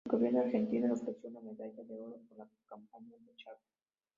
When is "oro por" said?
2.01-2.35